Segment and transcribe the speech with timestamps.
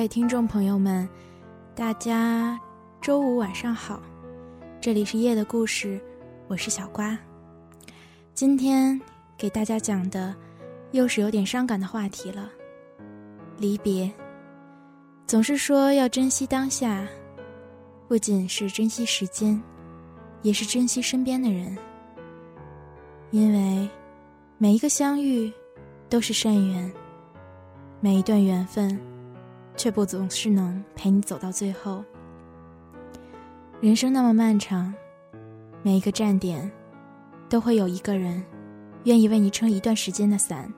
[0.00, 1.06] 各位听众朋友们，
[1.74, 2.58] 大家
[3.02, 4.00] 周五晚上好，
[4.80, 6.00] 这里是夜的故事，
[6.48, 7.18] 我是小瓜。
[8.32, 8.98] 今天
[9.36, 10.34] 给大家讲的
[10.92, 12.48] 又是有点伤感的话题了，
[13.58, 14.10] 离别。
[15.26, 17.06] 总是说要珍惜当下，
[18.08, 19.62] 不仅是珍惜时间，
[20.40, 21.76] 也是珍惜身边的人，
[23.32, 23.86] 因为
[24.56, 25.52] 每一个相遇
[26.08, 26.90] 都是善缘，
[28.00, 28.98] 每一段缘分。
[29.80, 32.04] 却不总是能陪你走到最后。
[33.80, 34.92] 人生那么漫长，
[35.82, 36.70] 每一个站点，
[37.48, 38.44] 都会有一个人，
[39.04, 40.70] 愿意为你撑一段时间的伞，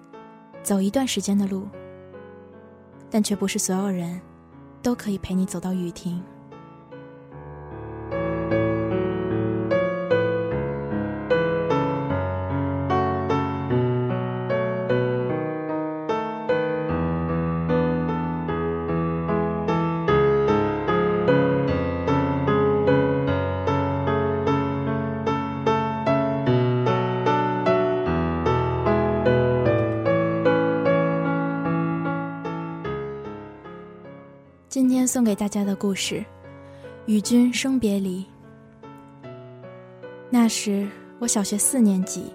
[0.63, 1.67] 走一段时间的路。
[3.11, 4.21] 但却不是所有人，
[4.85, 6.23] 都可以陪你走到雨停。
[34.73, 36.15] 今天送给大家的故事，
[37.05, 38.25] 《与君生别离》。
[40.31, 42.33] 那时我小学四年级，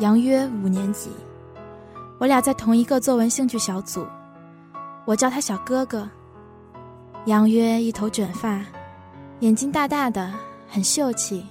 [0.00, 1.08] 杨约五年级，
[2.18, 4.04] 我俩在同一个作文兴趣小组。
[5.04, 6.10] 我叫他小哥哥。
[7.26, 8.60] 杨约一头卷发，
[9.38, 10.34] 眼睛大大的，
[10.66, 11.46] 很秀气。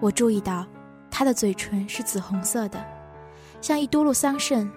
[0.00, 0.66] 我注意到
[1.10, 2.84] 他的嘴唇是紫红色的，
[3.62, 4.68] 像一嘟噜桑葚，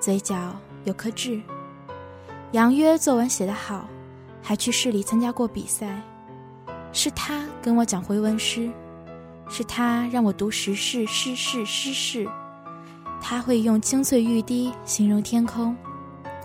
[0.00, 0.34] 嘴角
[0.84, 1.38] 有颗痣。
[2.52, 3.88] 杨约作文写得好，
[4.42, 6.00] 还去市里参加过比赛。
[6.92, 8.70] 是他跟我讲回文诗，
[9.48, 12.28] 是他让我读时事、诗事、诗事。
[13.20, 15.76] 他会用清脆欲滴形容天空，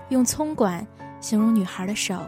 [0.10, 0.86] 用葱管
[1.20, 2.20] 形容女孩的手，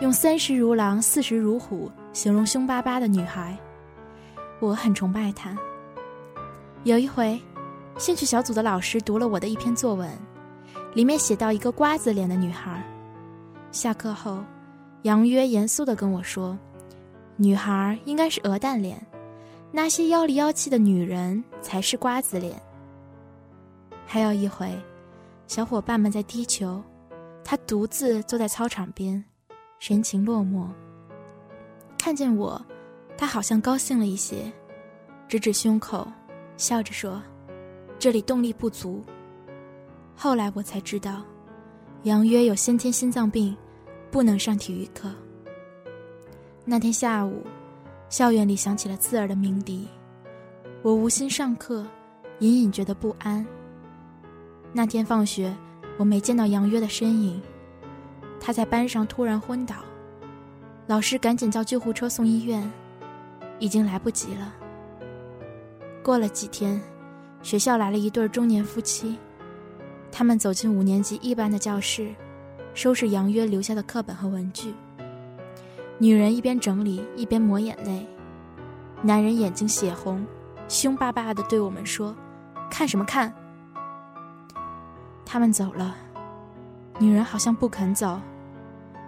[0.00, 3.56] 用三十如狼，四十如虎形容凶巴巴的女孩。
[4.60, 5.56] 我很崇拜他。
[6.84, 7.40] 有一回，
[7.96, 10.10] 兴趣小组的老师读了我的一篇作文，
[10.98, 12.82] 里面写到一个瓜子脸的女孩。
[13.70, 14.42] 下课后，
[15.02, 16.58] 杨约严肃地跟我说
[17.38, 19.00] ：“女孩应该是鹅蛋脸，
[19.70, 22.60] 那些妖里妖气的女人才是瓜子脸。”
[24.06, 24.76] 还有一回，
[25.46, 26.82] 小伙伴们在踢球，
[27.44, 29.24] 他独自坐在操场边，
[29.78, 30.66] 神情落寞。
[31.96, 32.60] 看见我，
[33.16, 34.52] 他好像高兴了一些，
[35.28, 36.08] 指指胸口，
[36.56, 37.22] 笑着说
[38.00, 39.04] ：“这里动力不足。”
[40.20, 41.22] 后来我才知道。
[42.02, 43.56] 杨约有先天心脏病，
[44.10, 45.08] 不能上体育课。
[46.64, 47.44] 那天下午，
[48.08, 49.86] 校园里响起了刺耳的鸣笛，
[50.82, 51.86] 我无心上课，
[52.40, 53.46] 隐隐觉得不安。
[54.72, 55.56] 那天放学，
[55.98, 57.40] 我没见到杨约的身影，
[58.40, 59.76] 他在班上突然昏倒，
[60.88, 62.68] 老师赶紧叫救护车送医院，
[63.60, 64.52] 已经来不及了。
[66.02, 66.80] 过了几天，
[67.40, 69.16] 学校来了一对中年夫妻。
[70.18, 72.12] 他们走进五年级一班的教室，
[72.74, 74.74] 收拾杨约留下的课本和文具。
[75.96, 78.04] 女人一边整理一边抹眼泪，
[79.00, 80.26] 男人眼睛血红，
[80.66, 82.12] 凶巴巴的对我们说
[82.68, 83.32] ：“看什么看？”
[85.24, 85.94] 他们走了，
[86.98, 88.20] 女人好像不肯走，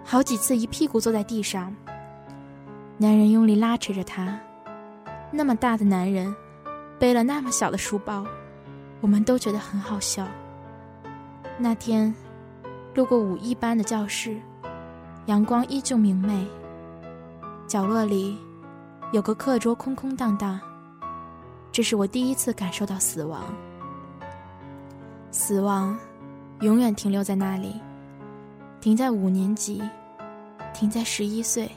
[0.05, 1.75] 好几次一屁股坐在地上。
[2.97, 4.39] 男人用力拉扯着她，
[5.29, 6.33] 那么大的男人，
[6.97, 8.25] 背了那么小的书包，
[9.01, 10.25] 我们都觉得很好笑。
[11.63, 12.11] 那天，
[12.95, 14.35] 路过五一班的教室，
[15.27, 16.43] 阳光依旧明媚。
[17.67, 18.35] 角落里
[19.11, 20.59] 有个课桌空空荡荡。
[21.71, 23.43] 这是我第一次感受到死亡。
[25.29, 25.95] 死亡，
[26.61, 27.79] 永远停留在那里，
[28.79, 29.83] 停在五年级，
[30.73, 31.69] 停在十一岁。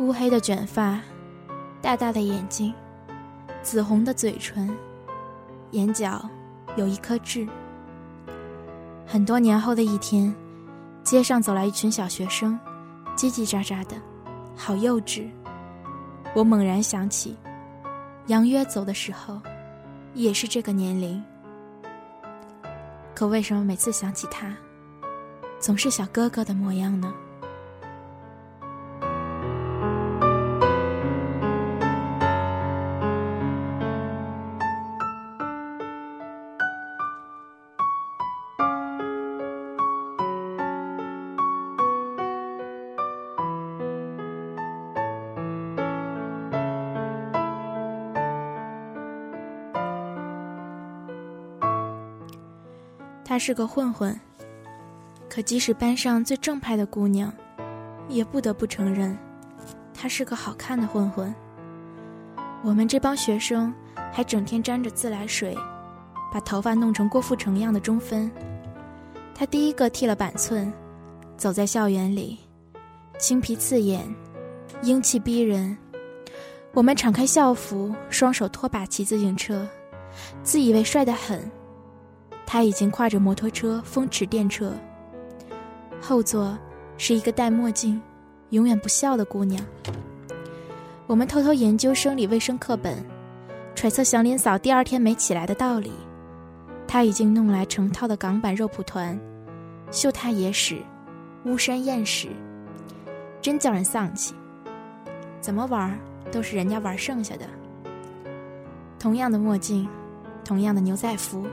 [0.00, 1.00] 乌黑的卷发，
[1.80, 2.74] 大大的眼睛，
[3.62, 4.68] 紫红的嘴唇，
[5.70, 6.28] 眼角
[6.76, 7.48] 有一颗痣。
[9.12, 10.34] 很多年后的一天，
[11.04, 12.58] 街上走来一群小学生，
[13.14, 13.94] 叽叽喳喳的，
[14.56, 15.26] 好幼稚。
[16.34, 17.36] 我猛然想起，
[18.28, 19.38] 杨约走的时候，
[20.14, 21.22] 也是这个年龄。
[23.14, 24.56] 可为什么每次想起他，
[25.60, 27.12] 总是小哥哥的模样呢？
[53.32, 54.20] 她是个混混，
[55.26, 57.32] 可即使班上最正派的姑娘，
[58.06, 59.16] 也不得不承认，
[59.94, 61.34] 她是个好看的混混。
[62.62, 63.72] 我们这帮学生
[64.12, 65.56] 还整天沾着自来水，
[66.30, 68.30] 把头发弄成郭富城样的中分。
[69.34, 70.70] 他第一个剃了板寸，
[71.38, 72.38] 走在校园里，
[73.18, 74.14] 青皮刺眼，
[74.82, 75.74] 英气逼人。
[76.74, 79.66] 我们敞开校服，双手拖把骑自行车，
[80.42, 81.50] 自以为帅得很。
[82.52, 84.70] 他已经挎着摩托车风驰电掣，
[86.02, 86.54] 后座
[86.98, 87.98] 是一个戴墨镜、
[88.50, 89.64] 永远不笑的姑娘。
[91.06, 93.02] 我们偷偷研究生理卫生课本，
[93.74, 95.92] 揣测祥林嫂第二天没起来的道理。
[96.86, 99.18] 他已经弄来成套的港版肉蒲团，
[99.90, 100.76] 秀他野史、
[101.46, 102.28] 巫山艳史，
[103.40, 104.34] 真叫人丧气。
[105.40, 105.98] 怎么玩
[106.30, 107.46] 都是人家玩剩下的。
[108.98, 109.88] 同样的墨镜，
[110.44, 111.46] 同样的牛仔服。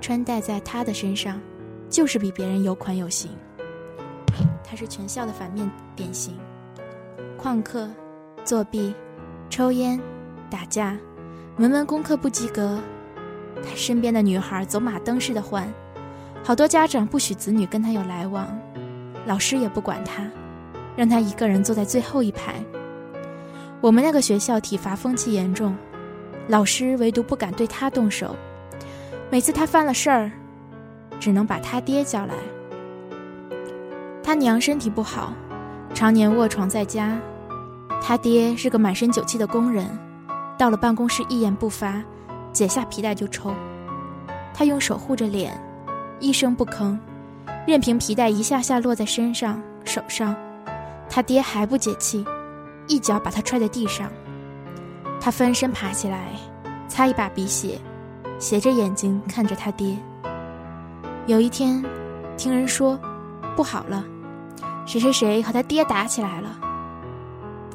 [0.00, 1.40] 穿戴在他的身上，
[1.90, 3.30] 就是比别人有款有型。
[4.64, 6.36] 他是全校的反面典型，
[7.40, 7.88] 旷课、
[8.44, 8.94] 作弊、
[9.48, 10.00] 抽烟、
[10.50, 10.96] 打架，
[11.56, 12.78] 门门功课不及格。
[13.62, 15.66] 他身边的女孩走马灯似的换，
[16.44, 18.46] 好多家长不许子女跟他有来往，
[19.26, 20.22] 老师也不管他，
[20.94, 22.62] 让他一个人坐在最后一排。
[23.80, 25.76] 我们那个学校体罚风气严重，
[26.46, 28.36] 老师唯独不敢对他动手。
[29.30, 30.30] 每次他犯了事儿，
[31.20, 32.34] 只能把他爹叫来。
[34.22, 35.34] 他娘身体不好，
[35.94, 37.18] 常年卧床在家。
[38.00, 39.86] 他爹是个满身酒气的工人，
[40.56, 42.02] 到了办公室一言不发，
[42.52, 43.52] 解下皮带就抽。
[44.54, 45.52] 他用手护着脸，
[46.20, 46.98] 一声不吭，
[47.66, 50.34] 任凭皮带一下下落在身上、手上。
[51.10, 52.24] 他爹还不解气，
[52.86, 54.10] 一脚把他踹在地上。
[55.20, 56.30] 他翻身爬起来，
[56.88, 57.78] 擦一把鼻血。
[58.38, 59.96] 斜着眼睛看着他爹。
[61.26, 61.84] 有一天，
[62.36, 62.98] 听人说，
[63.56, 64.04] 不好了，
[64.86, 66.58] 谁谁谁和他爹打起来了。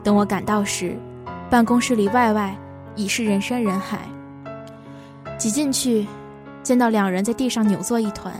[0.04, 0.98] 等我赶到时，
[1.50, 2.56] 办公室里外外
[2.96, 4.00] 已是人山人海。
[5.38, 6.08] 挤进去，
[6.62, 8.34] 见到两人在地上扭作一团。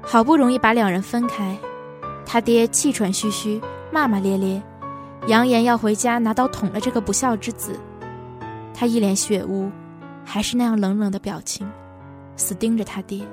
[0.00, 1.56] 好不容易把两人分开，
[2.24, 3.60] 他爹气喘吁吁，
[3.92, 4.62] 骂骂咧咧，
[5.26, 7.78] 扬言要回家拿刀捅了这个不孝之子。
[8.72, 9.70] 他一脸血污。
[10.24, 11.70] 还是那样冷冷的表情，
[12.36, 13.26] 死盯着他爹。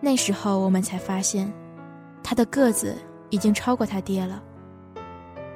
[0.00, 1.52] 那时候我们才发现，
[2.22, 2.96] 他的个子
[3.28, 4.42] 已经超过他爹了。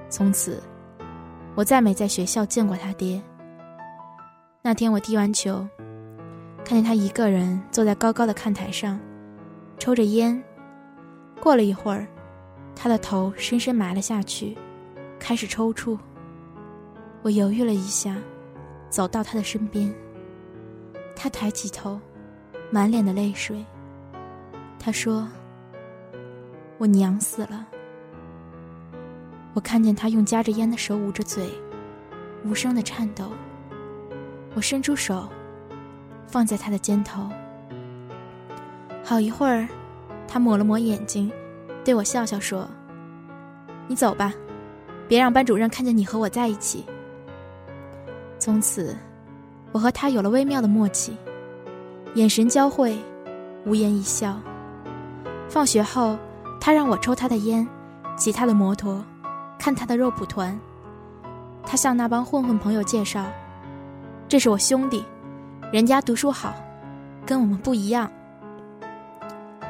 [0.09, 0.63] 从此，
[1.55, 3.23] 我再没在学校见过他爹。
[4.63, 5.67] 那天我踢完球，
[6.65, 9.01] 看见他一个人坐在高高的看台上，
[9.79, 10.43] 抽着烟。
[11.41, 12.07] 过了一会儿，
[12.77, 14.57] 他的头深深埋了下去，
[15.19, 15.99] 开始抽搐。
[17.23, 18.17] 我犹豫了一下。
[18.95, 19.93] 走到他的身边，
[21.17, 21.99] 他抬起头，
[22.71, 23.65] 满脸的泪水。
[24.79, 25.29] 他说
[26.79, 27.67] ：“我娘死了。”
[29.53, 31.51] 我看见他用夹着烟的手捂着嘴，
[32.45, 33.33] 无声的颤抖。
[34.55, 35.29] 我伸出手，
[36.29, 37.29] 放在他的肩头。
[39.03, 39.67] 好一会儿，
[40.29, 41.33] 他抹了抹眼睛，
[41.85, 42.71] 对我笑笑说
[43.91, 44.33] ：“你走吧，
[45.09, 46.85] 别让班主任看见你和我在一起。”
[48.45, 48.95] 从此，
[49.73, 51.17] 我和他有了微妙的默契，
[52.15, 52.95] 眼神交汇，
[53.65, 54.39] 无言一笑。
[55.49, 56.15] 放学后，
[56.61, 57.67] 他让我抽他的烟，
[58.19, 59.03] 骑他的摩托，
[59.59, 60.61] 看他的肉蒲团。
[61.65, 63.25] 他向那帮混混朋友介绍
[64.29, 65.03] ：“这是我兄弟，
[65.73, 66.53] 人家读书好，
[67.25, 68.11] 跟我们不一样。”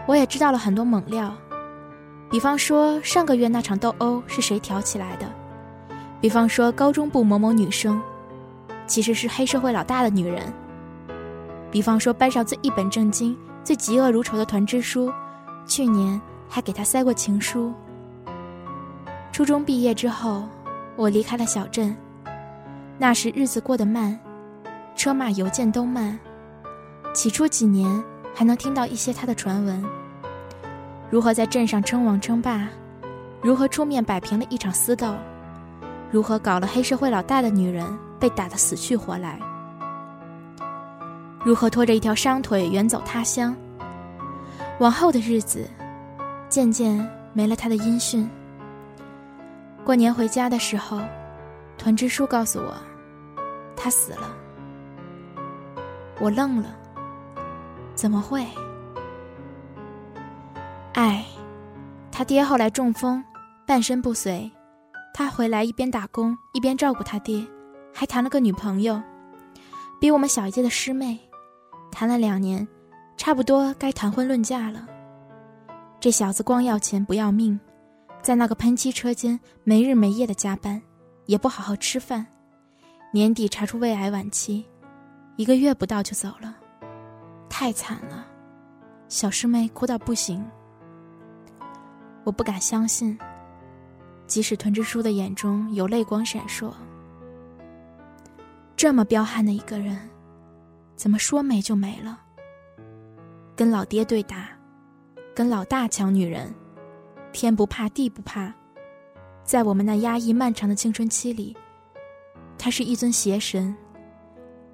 [0.05, 1.33] 我也知道了很多猛料，
[2.29, 5.27] 比方说上个月那场斗殴是谁挑起来的，
[6.21, 8.03] 比方说高中部某某女生。
[8.87, 10.53] 其实是黑社会老大的女人。
[11.71, 15.13] 比方说，班上最一本正经、最嫉恶如仇的团支书，
[15.67, 17.73] 去年还给他塞过情书。
[19.33, 20.45] 初中毕业之后，
[20.95, 21.97] 我离开了小镇。
[22.97, 24.17] 那时日子过得慢，
[24.95, 26.17] 车马邮件都慢。
[27.13, 29.85] 起初几年还能听到一些他的传闻，
[31.11, 32.69] 如何在镇上称王称霸，
[33.43, 35.15] 如何出面摆平了一场私斗，
[36.13, 37.85] 如何搞了黑社会老大的女人
[38.25, 39.39] 被打得死去活来，
[41.45, 43.55] 如何拖着一条伤腿远走他乡。
[44.81, 45.69] 往后的日子，
[46.49, 48.27] 渐渐没了他的音讯。
[49.85, 51.03] 过年回家的时候，
[51.77, 52.75] 团支书告诉我，
[53.77, 54.35] 他死了。
[56.19, 56.75] 我愣了，
[57.95, 58.43] 怎么会？
[60.95, 61.27] 哎，
[62.11, 63.23] 他爹后来中风，
[63.67, 64.51] 半身不遂，
[65.13, 67.47] 他回来一边打工一边照顾他爹，
[67.95, 69.01] 还谈了个女朋友，
[70.01, 71.19] 比我们小一届的师妹，
[71.91, 72.67] 谈了两年。
[73.17, 74.87] 差不多该谈婚论嫁了。
[76.01, 77.59] 这小子光要钱不要命，
[78.21, 80.83] 在那个喷漆车间没日没夜的加班，
[81.27, 82.27] 也不好好吃饭。
[83.13, 84.67] 年底查出胃癌晚期，
[85.37, 86.57] 一个月不到就走了，
[87.49, 88.27] 太惨了。
[89.09, 90.45] 小师妹哭到不行。
[92.25, 93.17] 我不敢相信，
[94.27, 96.73] 即使屯支书的眼中有泪光闪烁。
[98.77, 99.99] 这么彪悍的一个人，
[100.97, 102.21] 怎么说没就没了？
[103.57, 104.49] 跟老爹对打，
[105.35, 106.53] 跟老大抢女人，
[107.33, 108.53] 天不怕地不怕，
[109.45, 111.57] 在我们那压抑漫长的青春期里，
[112.59, 113.75] 他是一尊邪神。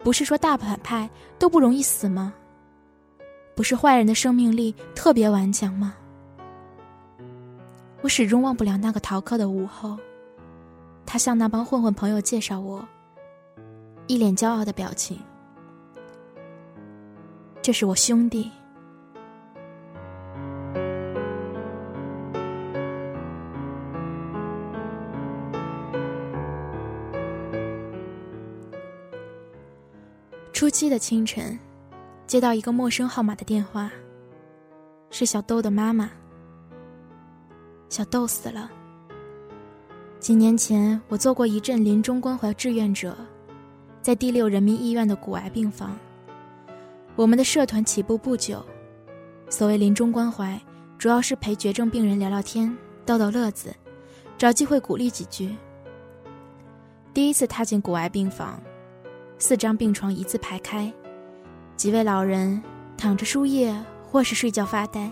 [0.02, 2.33] 不是说大反派都不容易死吗？
[3.54, 5.95] 不是坏人的生命力特别顽强吗？
[8.00, 9.99] 我始终忘不了那个逃课的午后，
[11.04, 12.83] 他向那帮混混朋友介绍我，
[14.11, 15.17] 一脸骄傲的表情。
[17.62, 18.50] 这是我兄弟。
[30.52, 31.57] 初七的清晨，
[32.26, 33.93] 接到一个陌生号码的电话。
[35.11, 36.11] 是小豆的妈妈。
[37.88, 38.69] 小豆死了。
[40.19, 43.17] 几年前，我做过一阵临终关怀志愿者，
[44.02, 45.97] 在第六人民医院的骨癌病房。
[47.16, 48.64] 我们的社团起步不久，
[49.49, 50.59] 所谓临终关怀，
[50.99, 53.75] 主要是陪绝症病人聊聊天、逗逗乐子，
[54.38, 55.54] 找机会鼓励几句。
[57.12, 58.61] 第一次踏进骨癌病房。
[59.42, 60.92] 四张病床一字排开，
[61.75, 62.62] 几位老人
[62.99, 63.75] 躺着输液
[64.07, 65.11] 或是睡觉发呆，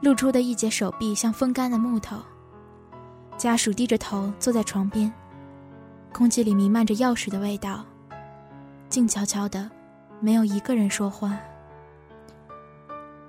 [0.00, 2.16] 露出的一截手臂像风干的木头。
[3.36, 5.12] 家属低着头坐在床边，
[6.12, 7.84] 空气里弥漫着药水的味道，
[8.88, 9.70] 静悄悄的，
[10.20, 11.38] 没有一个人说话。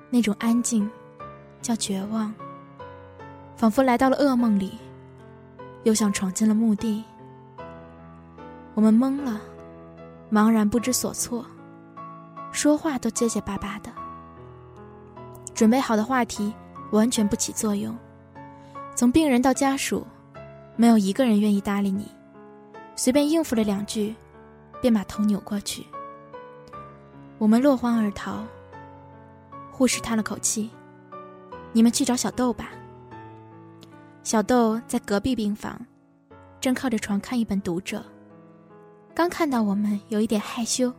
[0.09, 0.89] 那种安静，
[1.61, 2.33] 叫绝望，
[3.55, 4.77] 仿佛来到了噩梦里，
[5.83, 7.03] 又像闯进了墓地。
[8.73, 9.41] 我们懵了。
[10.31, 11.45] 茫然不知所措，
[12.53, 13.91] 说话都结结巴巴的。
[15.53, 16.53] 准备好的话题
[16.91, 17.93] 完全不起作用，
[18.95, 20.07] 从病人到家属，
[20.77, 22.09] 没有一个人愿意搭理你。
[22.95, 24.15] 随便应付了两句，
[24.81, 25.85] 便把头扭过去。
[27.37, 28.43] 我们落荒而逃。
[29.71, 30.69] 护士叹了口气
[31.73, 32.69] ：“你们去找小豆吧。”
[34.23, 35.83] 小豆在隔壁病房，
[36.59, 37.97] 正靠着床看一本《读者》。
[39.15, 40.93] 刚看到我们，有一点害羞，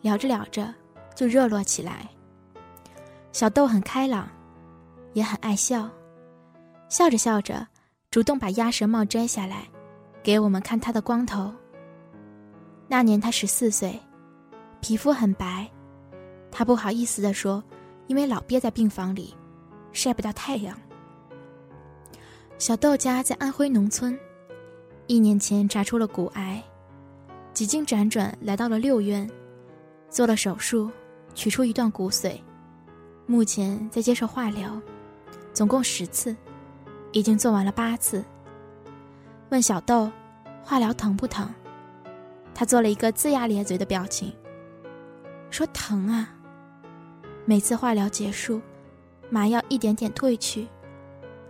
[0.00, 0.74] 聊着聊着
[1.14, 2.08] 就热络起来。
[3.32, 4.26] 小豆很开朗，
[5.12, 5.88] 也很爱笑，
[6.88, 7.66] 笑着笑着，
[8.10, 9.68] 主动把鸭舌帽摘下来，
[10.28, 11.50] 给我们看他的光头。
[12.86, 13.98] 那年他十四岁，
[14.78, 15.66] 皮肤很白，
[16.50, 17.64] 他不好意思地说，
[18.08, 19.34] 因为老憋在病房里，
[19.90, 20.78] 晒不到太阳。
[22.58, 24.18] 小豆家在安徽农村，
[25.06, 26.62] 一年前查出了骨癌。
[27.54, 29.26] 几经辗转，来到了六院，
[30.10, 30.90] 做了手术，
[31.34, 32.38] 取出一段骨髓，
[33.24, 34.78] 目前在接受化疗，
[35.54, 36.36] 总共十次，
[37.12, 38.22] 已经做完了八次。
[39.50, 40.10] 问小豆，
[40.62, 41.48] 化疗疼不疼？
[42.54, 44.32] 他做了一个龇牙咧嘴的表情，
[45.50, 46.28] 说疼啊。
[47.46, 48.60] 每次化疗结束，
[49.30, 50.68] 麻药一点点退去，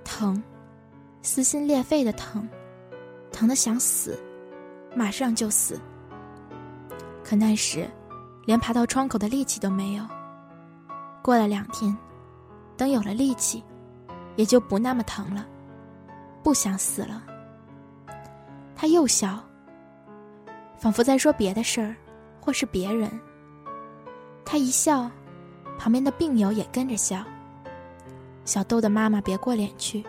[0.04, 0.40] 疼，
[1.22, 2.48] 撕心裂肺的疼，
[3.32, 4.16] 疼的想死，
[4.94, 5.76] 马上就死。
[7.24, 7.88] 可那时，
[8.46, 10.06] 连爬到窗口的力气都没有。
[11.20, 11.96] 过了两天，
[12.76, 13.64] 等有了力气，
[14.36, 15.44] 也就不那么疼了，
[16.44, 17.24] 不想死了。
[18.80, 19.36] 他又笑，
[20.78, 21.96] 仿佛在说别的事儿，
[22.40, 23.10] 或是别人。
[24.44, 25.10] 他一笑，
[25.76, 27.24] 旁边的病友也跟着笑。
[28.44, 30.04] 小豆的妈妈别过脸去，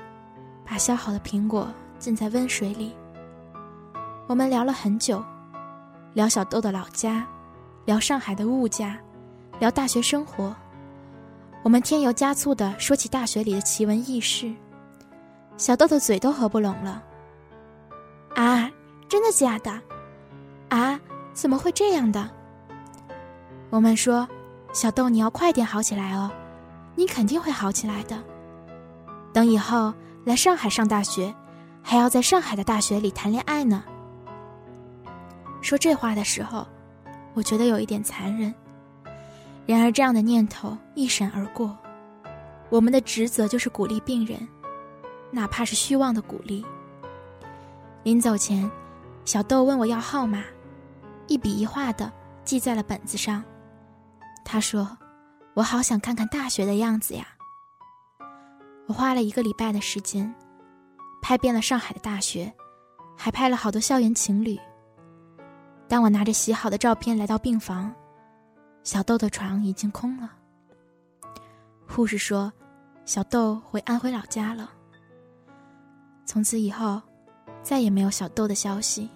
[0.64, 2.96] 把削好的苹果浸在温水里。
[4.28, 5.24] 我们聊了很久。
[6.14, 7.26] 聊小豆的老家，
[7.86, 9.00] 聊上海的物价，
[9.58, 10.56] 聊大学生活。
[11.64, 14.54] 我们添油加醋的说起大学里的奇闻异事，
[15.58, 17.04] 小豆的嘴都合不拢了。
[18.40, 18.72] 啊，
[19.10, 19.70] 真的假的？
[20.70, 20.98] 啊，
[21.34, 22.30] 怎么会这样的？
[23.70, 24.26] 我们说，
[24.72, 26.32] 小豆，你要快点好起来哦，
[26.96, 28.18] 你肯定会好起来的。
[29.34, 29.94] 等以后
[30.24, 31.36] 来上海上大学，
[31.84, 33.84] 还要在上海的大学里谈恋爱呢。
[35.62, 36.66] 说这话的时候，
[37.34, 38.56] 我觉得有一点残忍。
[39.66, 41.78] 然而，这样的念头一闪而过。
[42.70, 44.48] 我们的职责就是鼓励病人，
[45.30, 46.66] 哪怕是虚妄的鼓励。
[48.04, 48.70] 临走前，
[49.26, 50.44] 小豆问我要号码，
[51.28, 52.12] 一笔一画的
[52.44, 53.44] 记在了本子上。
[54.44, 54.98] 他说
[55.54, 57.28] ：“我好想看看大学的样子呀。”
[58.88, 60.34] 我花了一个礼拜的时间，
[61.22, 62.52] 拍遍了上海的大学，
[63.16, 64.58] 还拍了好多校园情侣。
[65.88, 67.94] 当我拿着洗好的照片来到病房。
[68.82, 70.32] 小豆的床已经空了。
[71.86, 72.52] 护士说
[73.06, 74.72] ：“小豆回安徽老家了。”
[76.26, 77.00] 从此以后，
[77.62, 79.10] 再也没有小豆的消息。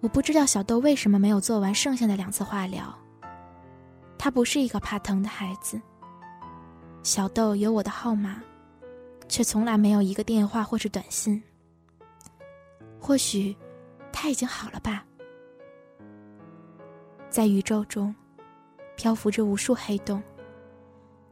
[0.00, 2.92] 我不知道小豆为什么没有做完剩下的两次化疗。
[4.18, 5.80] 他不是一个怕疼的孩子。
[7.02, 8.42] 小豆有我的号码，
[9.28, 11.42] 却从来没有一个电话或是短信。
[13.00, 13.56] 或许，
[14.12, 15.04] 他已经好了吧。
[17.30, 18.14] 在宇宙中，
[18.96, 20.22] 漂浮着无数黑洞。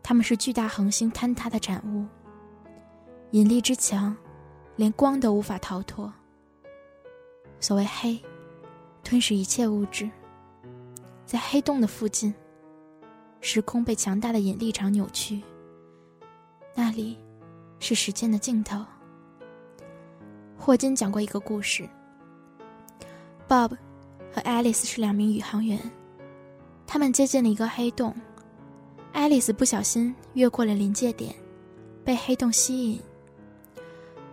[0.02, 2.06] 它们是巨大恒星坍塌的产物。
[3.30, 4.14] 引力之强，
[4.76, 6.12] 连光都无法逃脱。
[7.60, 8.20] 所谓黑，
[9.02, 10.10] 吞噬一切物质。
[11.24, 12.34] 在黑洞的附近，
[13.40, 15.42] 时空被强大的引力场扭曲。
[16.74, 17.18] 那里，
[17.78, 18.84] 是时间的尽头。
[20.58, 21.88] 霍金讲过一个故事。
[23.48, 23.76] Bob。
[24.34, 25.78] 和爱丽丝是两名宇航员，
[26.88, 28.12] 他们接近了一个黑洞。
[29.12, 31.32] 爱丽丝不小心越过了临界点，
[32.04, 33.00] 被黑洞吸引。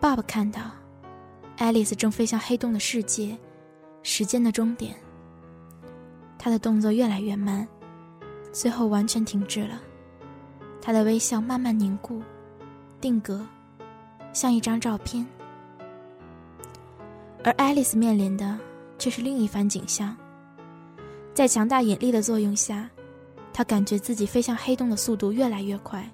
[0.01, 0.59] 爸爸看到，
[1.57, 3.37] 爱丽丝正飞向黑洞的世界，
[4.01, 4.95] 时间的终点。
[6.39, 7.67] 她的动作越来越慢，
[8.51, 9.79] 最后完全停滞了。
[10.81, 12.19] 她的微笑慢慢凝固、
[12.99, 13.45] 定格，
[14.33, 15.23] 像一张照片。
[17.43, 18.57] 而爱丽丝面临的……
[18.97, 20.15] 却是另一番景象。
[21.33, 22.87] 在强大引力的作用下，
[23.51, 26.07] 她感觉自己飞向黑洞的速度越来越快，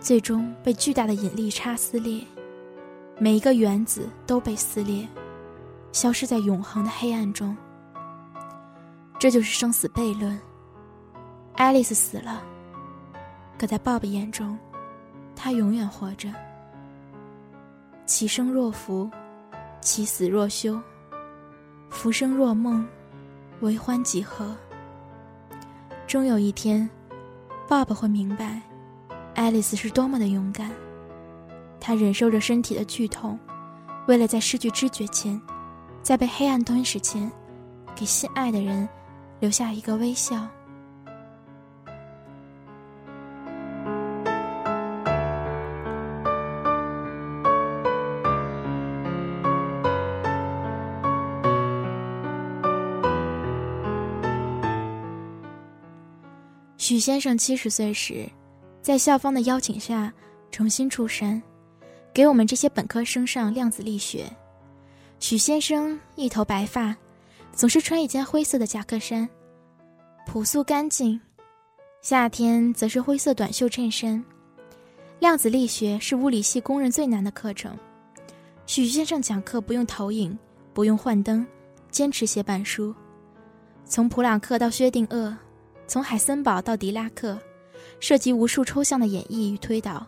[0.00, 2.20] 最终被巨大的引力差撕裂，
[3.22, 5.06] 每一个原子都被撕裂，
[5.92, 7.56] 消失在永恒的黑暗中。
[9.16, 10.36] 这就是生死悖论。
[11.54, 12.42] 爱丽丝死了，
[13.56, 14.58] 可在 Bob 眼中，
[15.36, 16.30] 她永远活着。
[18.06, 19.08] 其生若浮，
[19.80, 20.76] 其死若休。
[21.90, 22.84] 浮生若梦，
[23.60, 24.52] 为欢几何？
[26.08, 26.90] 终有一天，
[27.68, 28.60] 爸爸会明白，
[29.36, 30.72] 爱丽丝是多么的勇敢。
[31.84, 33.36] 他忍受着身体的剧痛，
[34.06, 35.38] 为了在失去知觉前，
[36.00, 37.28] 在被黑暗吞噬前，
[37.92, 38.88] 给心爱的人
[39.40, 40.46] 留下一个微笑。
[56.76, 58.28] 许先生七十岁时，
[58.80, 60.12] 在校方的邀请下
[60.52, 61.42] 重新出山，
[62.14, 64.24] 给我们这些本科生上量子力学。
[65.18, 66.94] 许先生一头白发，
[67.52, 69.28] 总是穿一件灰色的夹克衫，
[70.26, 71.18] 朴素干净；
[72.02, 74.22] 夏天则是灰色短袖衬衫。
[75.20, 77.78] 量子力学是物理系公认最难的课程。
[78.66, 80.36] 许先生讲课不用投影，
[80.74, 81.46] 不用幻灯，
[81.90, 82.94] 坚持写板书，
[83.84, 85.34] 从普朗克到薛定谔。
[85.88, 87.38] 从海森堡到狄拉克，
[88.00, 90.06] 涉及无数抽象的演绎与推导。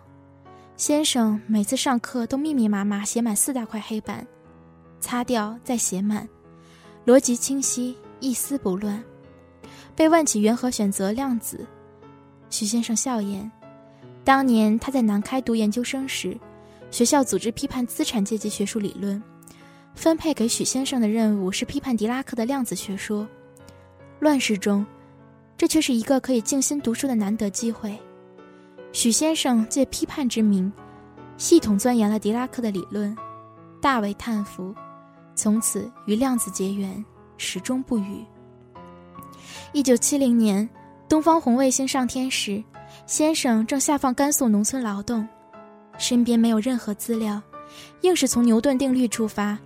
[0.76, 4.26] 先生每次上课都密密麻麻写满四大块黑板，
[5.00, 6.28] 擦掉再写满，
[7.06, 9.02] 逻辑清晰，一丝不乱。
[9.94, 11.64] 被问起缘何选择量子，
[12.50, 13.48] 徐先生笑言：
[14.24, 16.36] 当年他在南开读研究生时，
[16.90, 19.22] 学校组织批判资产阶级学术理论，
[19.94, 23.26] 分配给许先生的任务是批判狄拉克的量子学说。
[24.18, 24.84] 乱世中。
[25.56, 27.96] 这却是一个可以静心读书的难得机会。
[29.04, 30.72] 许先生借批判之名，
[31.36, 33.14] 系统钻研了狄拉克的理论，
[33.78, 34.74] 大为叹服，
[35.34, 37.04] 从此与量子结缘，
[37.36, 38.24] 始终不渝。
[39.74, 40.66] 一九七零年，
[41.06, 42.64] 东方红卫星上天时，
[43.04, 45.28] 先生正下放甘肃农村劳动，
[45.98, 47.38] 身边没有任何资料，
[48.00, 49.58] 硬是从牛顿定律出发，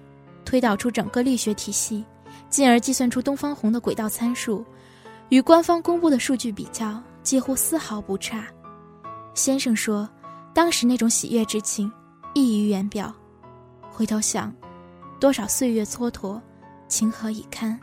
[0.44, 2.04] 推导出整个力学体系，
[2.50, 4.64] 进而计算出东方红的轨道参数。
[5.28, 8.44] 与官方公布的数据比较，几乎丝毫不差。
[9.34, 10.08] 先生说，
[10.52, 11.90] 当时那种喜悦之情，
[12.34, 13.14] 溢于言表。
[13.90, 14.52] 回头想，
[15.20, 16.40] 多少岁月蹉跎，
[16.88, 17.78] 情何以堪？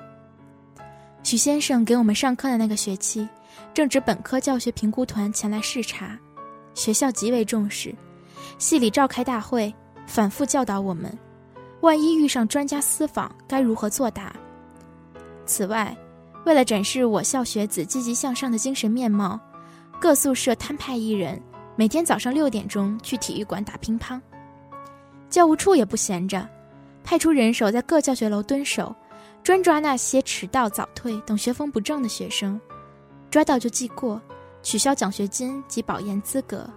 [1.24, 3.28] 许先生给我们上课的那个学期，
[3.74, 6.18] 正值本科教学评估团前来视察，
[6.74, 7.96] 学校极为重视，
[8.58, 9.74] 系里召开大会，
[10.06, 11.18] 反复教导我们，
[11.82, 14.36] 万一遇上专家私访，该如何作答。
[15.46, 15.96] 此外，
[16.46, 19.40] 为了展示我校学子积极向上的精神面貌，
[20.00, 21.42] 各宿舍摊派一人，
[21.76, 24.22] 每天早上六点钟去体育馆打乒乓。
[25.30, 26.48] 教务处也不闲着，
[27.04, 28.96] 派出人手在各教学楼蹲守。
[29.44, 32.60] 专抓那些迟到、早退等学风不正的学生，
[33.30, 34.20] 抓到就记过，
[34.64, 36.68] 取消奖学金及保研资格。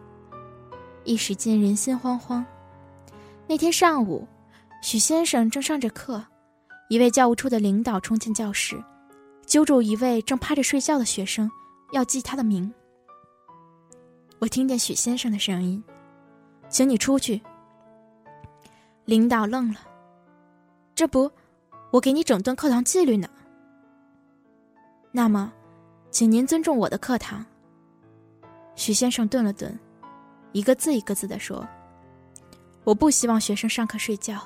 [1.04, 2.44] 一时间人心惶惶。
[3.46, 4.28] 那天上午，
[4.82, 6.22] 许先生正上着课，
[6.90, 8.78] 一位教务处的领导冲进教室，
[9.46, 11.50] 揪住一位正趴着睡觉的学生，
[11.92, 12.70] 要记他的名。
[14.38, 15.82] 我听见许先生的声音
[16.68, 17.40] ：“请你出去。”
[19.04, 19.80] 领导愣了，
[20.94, 21.30] 这不。
[21.90, 23.26] 我给你整顿课堂纪律呢。
[25.10, 25.50] 那么，
[26.10, 27.44] 请您尊重我的课堂。
[28.76, 29.76] 许先生顿了顿，
[30.52, 31.66] 一个字一个字的说
[32.84, 34.38] ：“我不希望学生上课睡觉，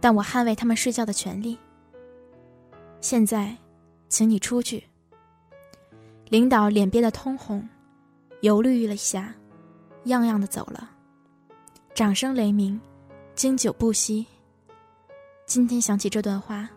[0.00, 1.58] 但我捍卫他们睡觉的权利。
[3.00, 3.56] 现在，
[4.10, 4.84] 请你出去。”
[6.28, 7.66] 领导脸憋得通红，
[8.40, 9.34] 犹豫了一下，
[10.04, 10.90] 样样的走了。
[11.94, 12.80] 掌声雷鸣，
[13.34, 14.26] 经久不息。
[15.44, 16.68] 今天想起这段话，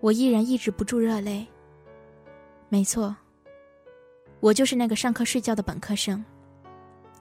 [0.00, 1.44] 我依然抑制不住热泪。
[2.68, 3.16] 没错，
[4.38, 6.24] 我就是那个上课睡觉的本科生。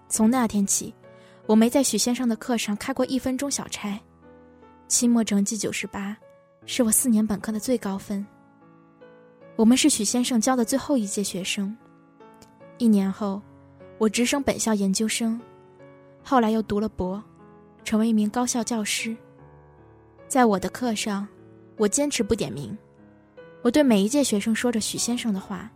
[0.08, 0.94] 从那天起，
[1.48, 4.00] 我没在许先生的课上开过一分钟小差。
[4.88, 6.16] 期末成绩九十八，
[6.66, 8.24] 是我四年本科的最高分。
[9.56, 11.76] 我们是许先生教的最后一届学生。
[12.78, 13.42] 一年后，
[13.98, 15.40] 我直升本校研究生，
[16.24, 17.24] 后来又读了博，
[17.84, 19.16] 成为一名高校教师。
[20.28, 21.28] 在我的课上，
[21.78, 22.78] 我坚持不点名。
[23.64, 25.70] 我对每一届学生说着许先生的话：“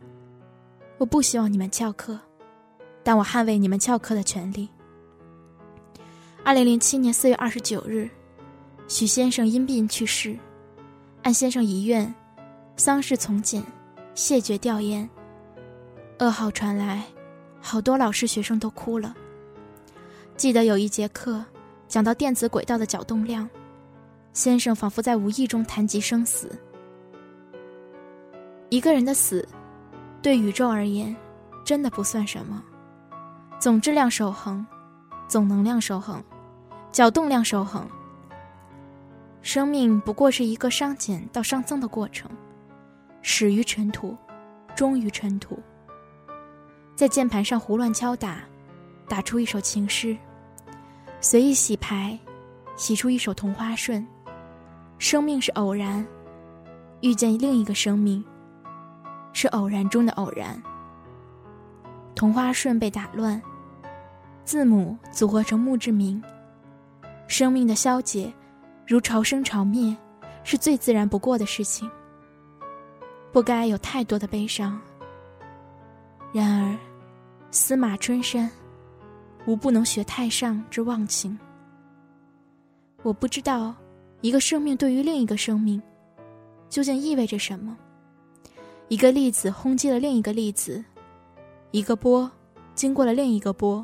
[1.00, 2.20] 我不希望你们翘课，
[3.04, 4.70] 但我捍卫你们翘课的权利。”
[6.46, 8.10] 二零零七年四月二十九日，
[8.88, 10.38] 许先生因病去世，
[11.24, 12.14] 按先生遗愿，
[12.78, 13.64] 丧事从简，
[14.14, 15.08] 谢绝吊唁。
[16.22, 17.04] 噩耗传来，
[17.60, 19.16] 好多老师学生都哭了。
[20.38, 21.44] 记得有一节课
[21.88, 23.50] 讲到电子轨道的角动量。
[24.32, 26.56] 先生仿佛在无意中谈及生死。
[28.70, 29.46] 一个人的死，
[30.22, 31.14] 对宇宙而言，
[31.66, 32.64] 真的不算什么。
[33.60, 34.64] 总质量守恒，
[35.28, 36.24] 总能量守恒，
[36.92, 37.90] 角动量守恒。
[39.42, 42.30] 生命不过是一个熵减到熵增的过程，
[43.24, 44.16] 始于尘土，
[44.76, 45.60] 终于尘土。
[47.02, 48.44] 在键盘上胡乱敲打，
[49.08, 50.16] 打出一首情诗；
[51.20, 52.16] 随意洗牌，
[52.76, 54.06] 洗出一首同花顺。
[55.00, 56.06] 生命是偶然，
[57.02, 58.24] 遇见另一个生命，
[59.34, 60.62] 是偶然中的偶然。
[62.14, 63.42] 同花顺被打乱，
[64.46, 66.22] 字母组合成墓志铭。
[67.28, 68.32] 生命的消解，
[68.86, 69.98] 如潮生潮灭，
[70.44, 71.90] 是最自然不过的事情。
[73.32, 74.80] 不该有太多的悲伤。
[76.32, 76.78] 然而，
[77.54, 78.50] 司马春山，
[79.46, 81.38] 吾不能学太上之忘情。
[83.04, 83.76] 我不知道。
[84.22, 85.82] 一个生命对于另一个生命，
[86.70, 87.76] 究竟意味着什么？
[88.88, 90.86] 一个粒子轰击了另一个粒子，
[91.72, 92.30] 一个波
[92.76, 93.84] 经过了另一个波，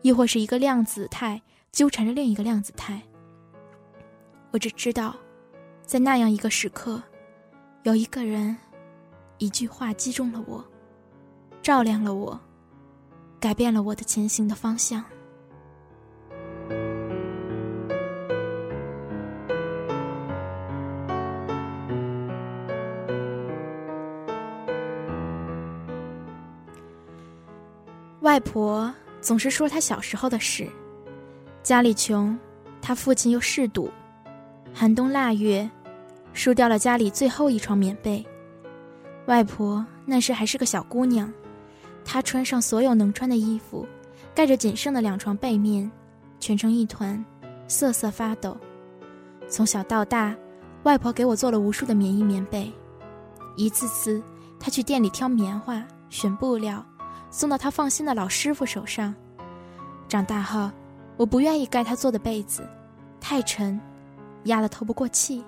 [0.00, 3.02] 亦或是一个量子态纠缠着另一个量子态。
[4.50, 5.14] 我只知道，
[5.84, 7.02] 在那样一个时刻，
[7.82, 8.56] 有一个人，
[9.36, 10.64] 一句话击中了我，
[11.60, 12.40] 照亮了我，
[13.40, 15.02] 改变了我的前行的方向。
[28.20, 30.68] 外婆总是说她小时候的事，
[31.62, 32.38] 家里穷，
[32.80, 33.90] 她父亲又嗜赌，
[34.72, 35.68] 寒冬腊月，
[36.34, 38.24] 输掉了家里最后一床棉被。
[39.26, 41.32] 外婆那时还是个小姑娘，
[42.12, 43.86] 他穿上所有能穿的衣服，
[44.34, 45.88] 盖着仅剩的两床被面，
[46.40, 47.24] 蜷成一团，
[47.68, 48.56] 瑟瑟发抖。
[49.48, 50.34] 从小到大，
[50.82, 52.68] 外婆给我做了无数的棉衣棉被，
[53.56, 54.20] 一次次，
[54.58, 56.84] 她去店里挑棉花，选布料。
[57.30, 59.14] 送到他放心的老师傅手上。
[60.08, 60.68] 长大后，
[61.16, 62.68] 我不愿意盖他做的被子，
[63.20, 63.80] 太沉，
[64.46, 65.44] 压得透不过气，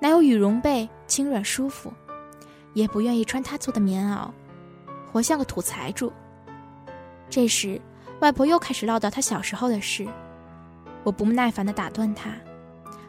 [0.00, 1.92] 哪有羽绒被轻软舒服？
[2.74, 4.28] 也不愿意穿他做的棉袄，
[5.12, 6.12] 活像个土财主。
[7.28, 7.80] 这时，
[8.20, 10.06] 外婆又开始唠叨她小时候的事，
[11.04, 12.30] 我不耐烦的打断她：“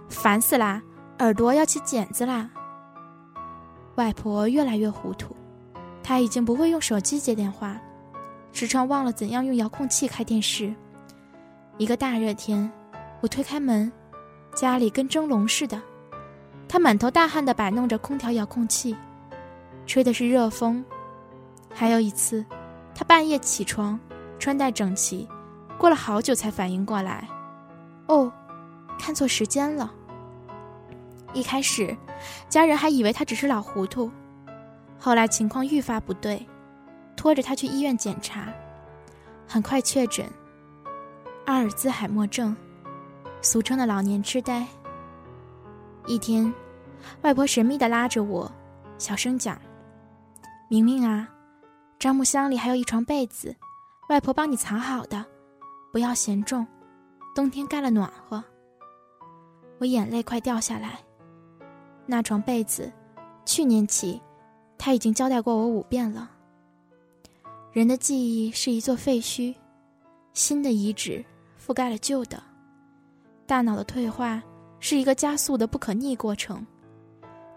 [0.09, 0.81] 烦死啦，
[1.19, 2.49] 耳朵要起茧子啦！”
[3.95, 5.35] 外婆越来越糊涂，
[6.01, 7.79] 她已经不会用手机接电话，
[8.51, 10.73] 时常忘了怎样用遥控器开电视。
[11.77, 12.69] 一个大热天，
[13.21, 13.91] 我推开门，
[14.55, 15.81] 家里跟蒸笼似的，
[16.67, 18.95] 她满头大汗的摆弄着空调遥控器，
[19.85, 20.83] 吹的是热风。
[21.73, 22.45] 还有一次，
[22.93, 23.99] 他半夜起床，
[24.39, 25.27] 穿戴整齐，
[25.77, 27.27] 过了好久才反应过来，
[28.07, 28.31] 哦，
[28.99, 29.91] 看错时间了。
[31.33, 31.97] 一开始，
[32.47, 34.11] 家人还以为他只是老糊涂，
[34.99, 36.45] 后来情况愈发不对，
[37.15, 38.53] 拖着他去医院检查，
[39.47, 40.25] 很快确诊
[41.45, 42.55] 阿尔兹海默症，
[43.41, 44.65] 俗称的老年痴呆。
[46.05, 46.53] 一天，
[47.23, 48.49] 外婆神秘地拉着我，
[48.99, 49.59] 小声讲
[50.69, 51.27] ：“明明啊，
[52.03, 53.55] 樟木箱里还有一床被子，
[54.09, 55.25] 外婆帮你藏好的，
[55.89, 56.67] 不要嫌重，
[57.33, 58.43] 冬天盖了暖和。”
[59.79, 60.99] 我眼泪快掉下来。
[62.05, 62.91] 那床被子，
[63.45, 64.21] 去年起，
[64.77, 66.29] 他已经交代过我五遍了。
[67.71, 69.55] 人的记忆是一座废墟，
[70.33, 71.23] 新的遗址
[71.57, 72.43] 覆盖了旧的。
[73.47, 74.43] 大脑的退化
[74.81, 76.67] 是一个加速的不可逆过程。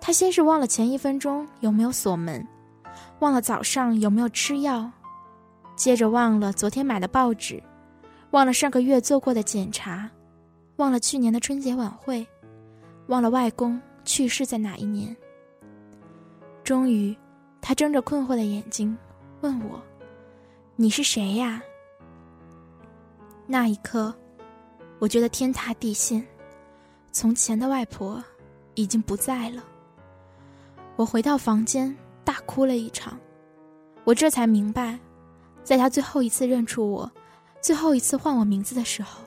[0.01, 2.47] 他先是忘了前一分钟有没有锁门，
[3.21, 4.91] 忘了早上有没有吃药，
[5.75, 7.63] 接着忘了昨天买的报纸，
[8.31, 10.11] 忘了上个月做过的检查，
[10.77, 12.27] 忘了去年的春节晚会，
[13.07, 13.81] 忘了外公。
[14.05, 15.17] 去世在哪一年？
[16.63, 17.17] 终于，
[17.61, 18.97] 他睁着困惑的眼睛
[19.41, 19.83] 问我
[20.77, 21.61] ：“你是谁呀？”
[23.49, 24.15] 那一刻，
[25.01, 26.25] 我觉得天塌地陷。
[27.11, 28.23] 从前的外婆
[28.75, 29.65] 已经不在了。
[30.95, 31.93] 我回到房间，
[32.27, 33.17] 大哭了一场。
[34.05, 34.99] 我这才明白，
[35.63, 37.11] 在他最后一次认出我、
[37.63, 39.23] 最后一次唤我名字的时候，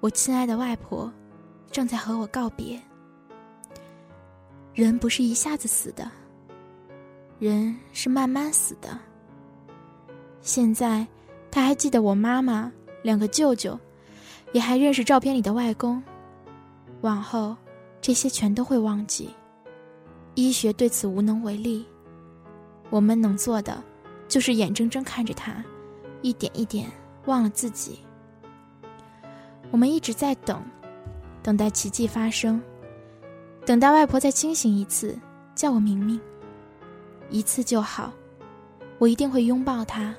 [0.00, 1.10] 我亲爱的外婆
[1.70, 2.80] 正在和我告别。
[4.74, 6.10] 人不是一下子死的，
[7.38, 8.98] 人是慢慢死的。
[10.40, 11.06] 现在，
[11.50, 13.78] 他还记得我妈妈、两个舅舅，
[14.52, 16.02] 也还认识照片里的外公。
[17.02, 17.56] 往后，
[18.00, 19.30] 这些全都会忘记。
[20.34, 21.84] 医学对此无能为力，
[22.88, 23.82] 我们能做的，
[24.26, 25.62] 就是眼睁睁看着他，
[26.22, 26.90] 一点一点
[27.26, 27.98] 忘了自己。
[29.70, 30.62] 我们一直在等，
[31.42, 32.60] 等待奇迹发生。
[33.64, 35.16] 等待外婆再清醒一次，
[35.54, 36.20] 叫我明明，
[37.30, 38.12] 一次就好，
[38.98, 40.14] 我一定会拥抱她，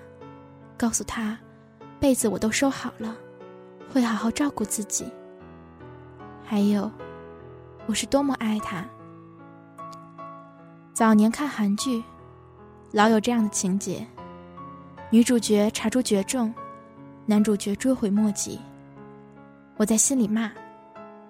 [0.78, 1.38] 告诉她，
[2.00, 3.18] 被子我都收好了，
[3.92, 5.06] 会好好照顾自己。
[6.44, 6.90] 还有，
[7.86, 8.88] 我是多么爱她。
[10.94, 12.04] 早年看韩剧，
[12.92, 14.06] 老有这样的情节：
[15.10, 16.54] 女主角查出绝症，
[17.26, 18.60] 男主角追悔莫及。
[19.78, 20.52] 我在心里骂：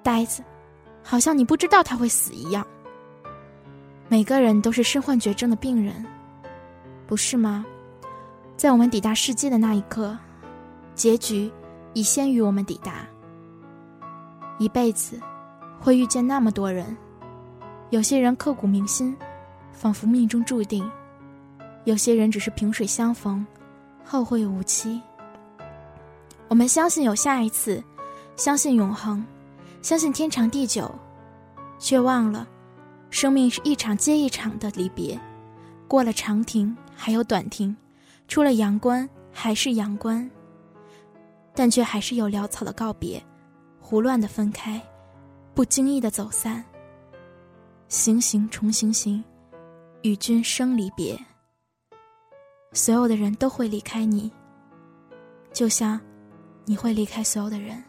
[0.04, 0.44] 呆子。
[1.02, 2.66] 好像你不知道他会死一样。
[4.08, 6.06] 每个人都是身患绝症的病人，
[7.08, 7.66] 不是吗？
[8.58, 10.18] 在我们抵达世界的那一刻，
[10.94, 11.52] 结局
[11.94, 13.06] 已先于我们抵达。
[14.60, 15.20] 一辈子
[15.80, 16.96] 会遇见那么多人，
[17.92, 19.16] 有些人刻骨铭心，
[19.74, 20.90] 仿佛命中注定；
[21.84, 23.46] 有些人只是萍水相逢，
[24.06, 25.02] 后会无期。
[26.48, 27.84] 我们相信有下一次，
[28.38, 29.26] 相信永恒。
[29.82, 30.90] 相信天长地久，
[31.78, 32.48] 却忘了，
[33.10, 35.20] 生命是一场接一场的离别。
[35.90, 37.76] 过了长亭，还有短亭；
[38.30, 40.30] 出了阳关，还是阳关。
[41.54, 43.22] 但却还是有潦草的告别，
[43.82, 44.82] 胡乱的分开，
[45.54, 46.64] 不经意的走散。
[47.90, 49.22] 行行重行行，
[50.04, 51.18] 与君生离别。
[52.74, 54.30] 所有的人都会离开你，
[55.54, 56.00] 就像
[56.66, 57.82] 你会离开所有的人。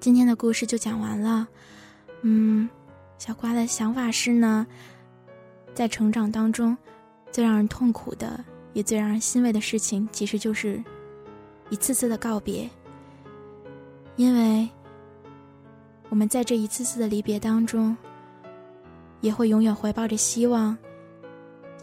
[0.00, 1.46] 今天的故事就讲完了，
[2.22, 2.68] 嗯，
[3.18, 4.66] 小瓜的想法是呢，
[5.74, 6.76] 在成长当中，
[7.30, 10.82] 最让人痛苦的，也最让人欣慰的事情，其实就是
[11.70, 12.68] 一次次的告别。
[14.16, 14.68] 因为
[16.08, 17.96] 我们在这一次次的离别当中，
[19.20, 20.76] 也会永远怀抱着希望，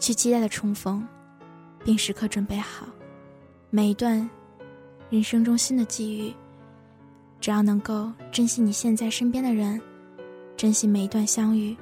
[0.00, 1.06] 去期待的重逢，
[1.84, 2.86] 并时刻准备好
[3.68, 4.28] 每一段
[5.10, 6.32] 人生中新的际遇。
[7.38, 9.78] 只要能够珍惜你现在身边的人，
[10.56, 11.76] 珍惜每一段相遇，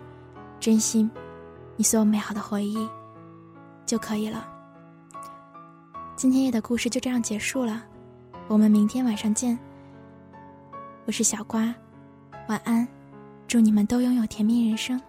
[0.58, 1.08] 珍惜
[1.76, 2.88] 你所有美好的回忆，
[3.86, 4.48] 就可以了。
[6.16, 7.84] 今天夜的故事就这样结束了，
[8.50, 9.56] 我们明天晚上见。
[11.06, 11.72] 我是小瓜，
[12.48, 12.84] 晚安，
[13.46, 15.00] 祝你们都拥有甜蜜人生。